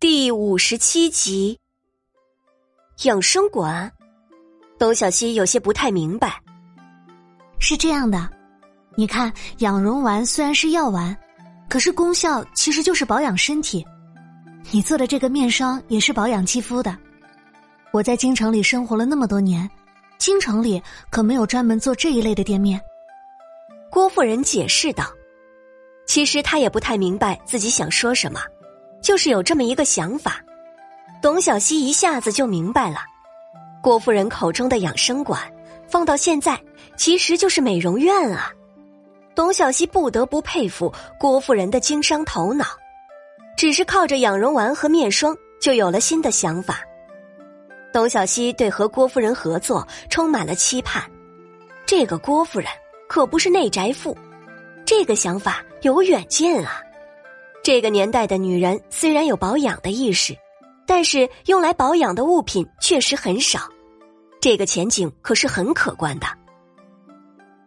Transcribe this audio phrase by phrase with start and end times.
[0.00, 1.60] 第五十七集，
[3.02, 3.92] 养生馆。
[4.78, 6.40] 董小希有些不太明白。
[7.58, 8.26] 是这样的，
[8.94, 11.14] 你看，养容丸虽然是药丸，
[11.68, 13.86] 可是功效其实就是保养身体。
[14.70, 16.96] 你做的这个面霜也是保养肌肤的。
[17.92, 19.68] 我在京城里生活了那么多年，
[20.16, 22.80] 京城里可没有专门做这一类的店面。
[23.90, 25.04] 郭夫人解释道
[26.08, 28.40] ：“其实她也不太明白自己想说什么。”
[29.00, 30.40] 就是有这么一个想法，
[31.22, 32.98] 董小希一下子就明白了。
[33.82, 35.40] 郭夫人口中的养生馆，
[35.88, 36.60] 放到现在
[36.96, 38.52] 其实就是美容院啊。
[39.34, 42.66] 董小希不得不佩服郭夫人的经商头脑，
[43.56, 46.80] 只是靠着养容丸和面霜，就有了新的想法。
[47.92, 51.02] 董小希对和郭夫人合作充满了期盼。
[51.86, 52.68] 这个郭夫人
[53.08, 54.16] 可不是内宅妇，
[54.84, 56.82] 这个想法有远见啊。
[57.62, 60.36] 这个年代的女人虽然有保养的意识，
[60.86, 63.68] 但是用来保养的物品确实很少，
[64.40, 66.26] 这个前景可是很可观的。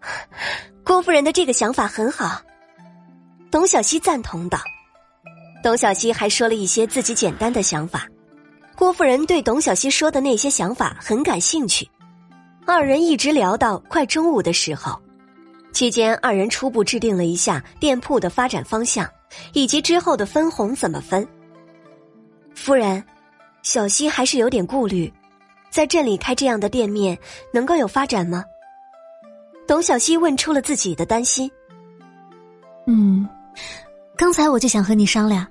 [0.84, 2.40] 郭夫人的这个想法很好，
[3.50, 4.58] 董小希赞同道。
[5.62, 8.08] 董小希还说了一些自己简单的想法，
[8.74, 11.88] 郭夫人对董小希说的那些想法很感兴趣，
[12.66, 15.00] 二人一直聊到快中午的时候，
[15.72, 19.08] 期间二人初步制定了一下店铺的发展方向。
[19.54, 21.26] 以及之后的分红怎么分？
[22.54, 23.02] 夫人，
[23.62, 25.10] 小希还是有点顾虑，
[25.70, 27.18] 在镇里开这样的店面
[27.50, 28.44] 能够有发展吗？
[29.66, 31.50] 董小希问出了自己的担心。
[32.86, 33.26] 嗯，
[34.16, 35.46] 刚才我就想和你商量。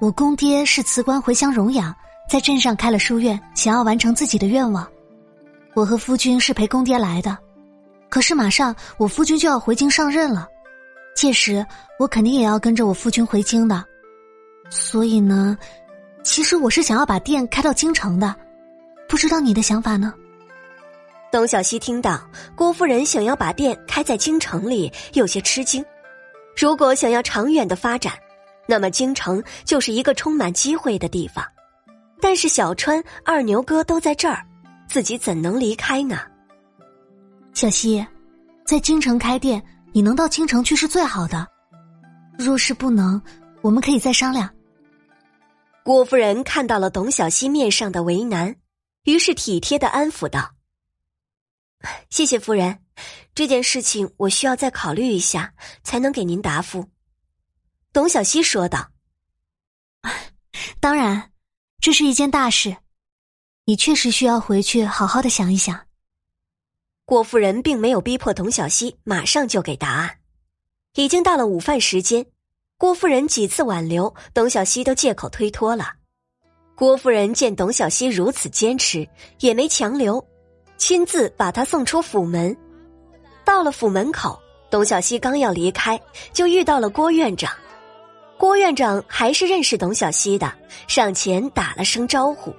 [0.00, 1.94] 我公爹是辞官回乡荣养，
[2.28, 4.84] 在镇上开了书院，想要完成自己的愿望。
[5.74, 7.38] 我和夫君是陪公爹来的，
[8.08, 10.48] 可是马上我夫君就要回京上任了。
[11.14, 11.66] 届时，
[11.98, 13.84] 我肯定也要跟着我夫君回京的，
[14.70, 15.58] 所以呢，
[16.22, 18.34] 其实我是想要把店开到京城的，
[19.08, 20.14] 不知道你的想法呢？
[21.30, 22.20] 董小希听到
[22.54, 25.84] 郭夫人想要把店开在京城里，有些吃惊。
[26.56, 28.14] 如果想要长远的发展，
[28.66, 31.44] 那么京城就是一个充满机会的地方。
[32.20, 34.42] 但是小川、二牛哥都在这儿，
[34.88, 36.20] 自己怎能离开呢？
[37.58, 38.06] 小希，
[38.64, 39.60] 在京城开店。
[39.92, 41.44] 你能到京城去是最好的，
[42.38, 43.20] 若是不能，
[43.62, 44.48] 我们可以再商量。
[45.82, 48.54] 郭夫人看到了董小希面上的为难，
[49.02, 50.52] 于是体贴的安抚道
[52.10, 52.78] ：“谢谢夫人，
[53.34, 55.52] 这件事情我需要再考虑一下，
[55.82, 56.88] 才能给您答复。”
[57.92, 58.88] 董小希说道
[60.78, 61.32] ：“当然，
[61.80, 62.76] 这是一件大事，
[63.64, 65.76] 你确实需要回去好好的想一想。”
[67.08, 70.10] 郭夫人并没有逼迫董小希马上就给答案。
[70.94, 72.26] 已经到了午饭时间，
[72.76, 75.94] 郭夫人几次挽留，董小希都借口推脱了。
[76.74, 79.08] 郭夫人见董小希如此坚持，
[79.40, 80.22] 也没强留，
[80.76, 82.54] 亲自把她送出府门。
[83.42, 85.98] 到了府门口，董小希刚要离开，
[86.34, 87.50] 就遇到了郭院长。
[88.36, 90.52] 郭院长还是认识董小希的，
[90.86, 92.54] 上前打了声招呼。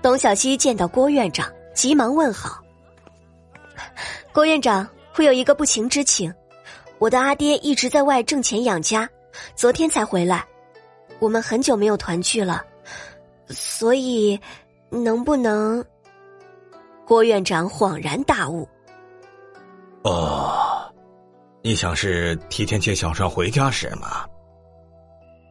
[0.00, 2.61] 董小希见到郭院长，急忙问好。
[4.32, 6.32] 郭院长，会有一个不情之请，
[6.98, 9.08] 我的阿爹一直在外挣钱养家，
[9.54, 10.46] 昨天才回来，
[11.18, 12.64] 我们很久没有团聚了，
[13.48, 14.38] 所以
[14.90, 15.84] 能不能？
[17.04, 18.66] 郭院长恍然大悟。
[20.04, 20.92] 哦，
[21.62, 24.24] 你想是提前接小川回家是吗？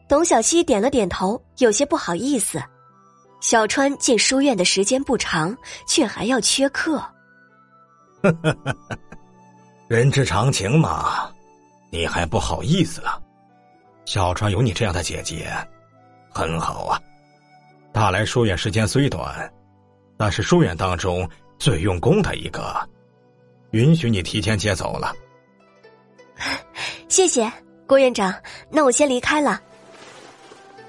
[0.08, 2.60] 董小希点了点头，有些不好意思。
[3.40, 5.56] 小川进书院的时间不长，
[5.86, 7.02] 却还要缺课。
[8.22, 8.98] 呵呵呵呵，
[9.88, 11.28] 人之常情嘛，
[11.90, 13.20] 你还不好意思了？
[14.04, 15.52] 小川有你这样的姐姐，
[16.30, 17.00] 很好啊。
[17.92, 19.52] 大来书院时间虽短，
[20.16, 21.28] 但是书院当中
[21.58, 22.74] 最用功的一个，
[23.72, 25.14] 允许你提前接走了。
[27.08, 27.50] 谢谢
[27.86, 28.34] 郭院长，
[28.70, 29.60] 那我先离开了。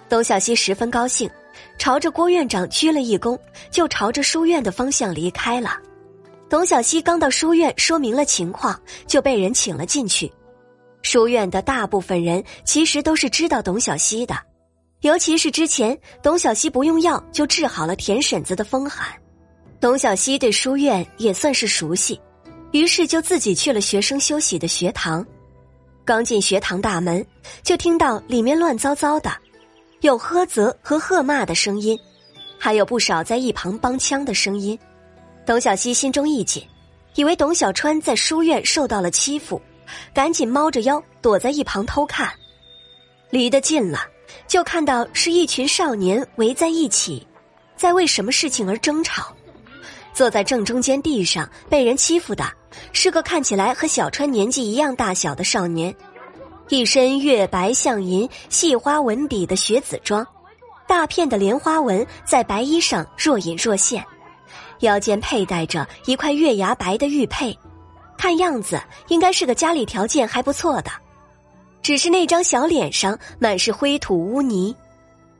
[0.07, 1.29] 董小希十分高兴，
[1.77, 3.38] 朝着郭院长鞠了一躬，
[3.71, 5.77] 就朝着书院的方向离开了。
[6.49, 10.31] 董小希刚到书院，说明了情况，就被人请了进去。
[11.01, 14.35] 书院的大部分人其实都是知道董小希的，
[15.01, 19.07] 尤其是之前董小希不用药就治好了田婶子的风寒，
[19.79, 22.19] 董小希对书院也算是熟悉，
[22.71, 25.25] 于是就自己去了学生休息的学堂。
[26.05, 27.25] 刚进学堂大门，
[27.63, 29.31] 就听到里面乱糟糟的，
[30.01, 31.99] 有呵责和喝骂的声音，
[32.59, 34.77] 还有不少在一旁帮腔的声音。
[35.45, 36.65] 董小希心中一紧，
[37.15, 39.61] 以为董小川在书院受到了欺负，
[40.13, 42.31] 赶紧猫着腰躲在一旁偷看。
[43.29, 43.99] 离得近了，
[44.47, 47.27] 就看到是一群少年围在一起，
[47.75, 49.35] 在为什么事情而争吵。
[50.13, 52.45] 坐在正中间地上被人欺负的
[52.91, 55.93] 是个看起来和小川年纪一样大小的少年，
[56.69, 60.25] 一身月白象银细花纹底的学子装，
[60.87, 64.05] 大片的莲花纹在白衣上若隐若现，
[64.83, 67.57] 腰间佩戴着一块月牙白的玉佩，
[68.18, 70.91] 看样子应该是个家里条件还不错的，
[71.81, 74.75] 只是那张小脸上满是灰土污泥，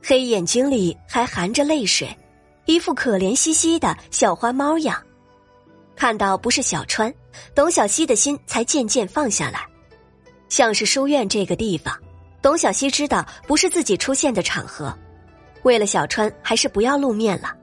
[0.02, 2.08] 黑眼睛里还含着泪水。
[2.66, 4.96] 一副可怜兮兮的小花猫样，
[5.94, 7.12] 看到不是小川，
[7.54, 9.66] 董小希的心才渐渐放下来。
[10.48, 11.94] 像是书院这个地方，
[12.40, 14.96] 董小希知道不是自己出现的场合，
[15.62, 17.54] 为了小川，还是不要露面了。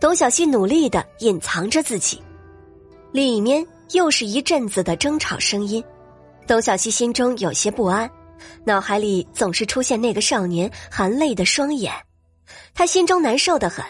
[0.00, 2.20] 董小希努力的隐藏着自己，
[3.12, 5.82] 里面又是一阵子的争吵声音。
[6.46, 8.10] 董小希心中有些不安，
[8.64, 11.92] 脑海里总是出现那个少年含泪的双眼，
[12.74, 13.84] 他心中难受的很。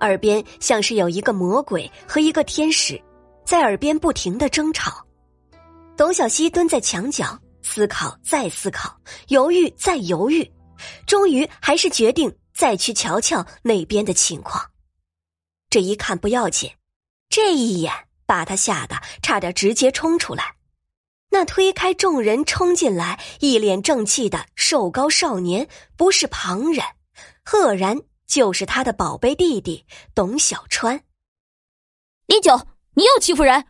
[0.00, 3.00] 耳边像是有一个魔鬼和一个天使，
[3.44, 5.04] 在耳边不停的争吵。
[5.96, 8.96] 董小希蹲在墙角，思考再思考，
[9.26, 10.48] 犹豫再犹豫，
[11.04, 14.64] 终于还是决定再去瞧瞧那边的情况。
[15.70, 16.72] 这一看不要紧，
[17.28, 17.92] 这一眼
[18.26, 20.56] 把他吓得差点直接冲出来。
[21.30, 26.84] 那推开众人冲进来，一脸正气的瘦高少年，不是旁人，
[27.44, 28.00] 赫然。
[28.28, 31.02] 就是他的宝贝弟弟董小川。
[32.26, 32.60] 李九，
[32.92, 33.64] 你又欺负人！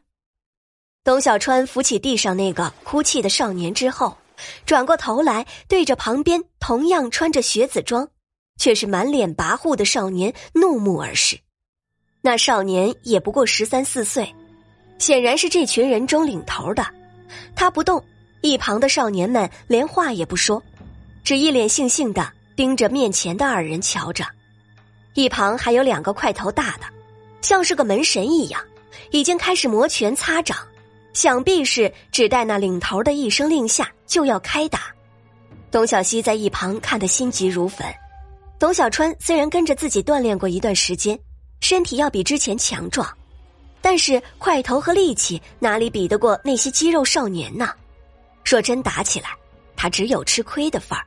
[1.04, 4.18] 董小川扶起地上那个哭泣的少年之后，
[4.66, 8.08] 转过头来对着旁边同样穿着学子装，
[8.58, 11.38] 却是满脸跋扈的少年怒目而视。
[12.20, 14.34] 那少年也不过十三四岁，
[14.98, 16.86] 显然是这群人中领头的。
[17.54, 18.02] 他不动，
[18.40, 20.62] 一旁的少年们连话也不说，
[21.22, 24.24] 只一脸悻悻的盯着面前的二人瞧着。
[25.14, 26.86] 一旁还有两个块头大的，
[27.40, 28.60] 像是个门神一样，
[29.10, 30.56] 已经开始摩拳擦掌，
[31.12, 34.82] 想必是只待那领头的一声令下就要开打。
[35.70, 37.86] 董小希在一旁看得心急如焚。
[38.58, 41.18] 董小川虽然跟着自己锻炼过一段时间，
[41.60, 43.06] 身体要比之前强壮，
[43.80, 47.70] 但是块头和力气哪里比得过那些肌肉少年呢？
[48.44, 49.30] 说真打起来，
[49.76, 51.04] 他只有吃亏的份儿，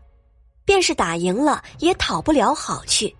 [0.63, 3.15] 便是打赢了也讨不了好去。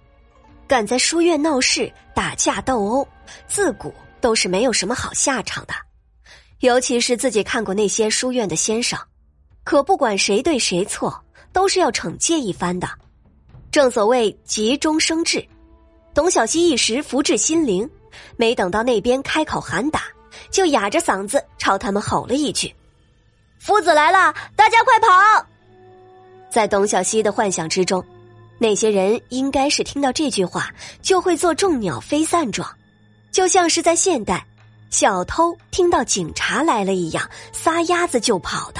[0.67, 3.07] 敢在书院闹事、打架斗殴，
[3.47, 5.73] 自古都是没有什么好下场的。
[6.59, 8.99] 尤其是自己看过那些书院的先生，
[9.63, 11.19] 可不管谁对谁错，
[11.51, 12.87] 都是要惩戒一番的。
[13.71, 15.43] 正所谓急中生智，
[16.13, 17.89] 董小希一时福至心灵，
[18.37, 20.03] 没等到那边开口喊打，
[20.49, 22.73] 就哑着嗓子朝他们吼了一句
[23.59, 25.45] ：“夫子来了，大家快跑！”
[26.51, 28.03] 在董小希的幻想之中。
[28.59, 30.69] 那些人应该是听到这句话
[31.01, 32.69] 就会做众鸟飞散状，
[33.31, 34.45] 就像是在现代，
[34.91, 38.79] 小偷听到警察来了一样，撒丫子就跑的。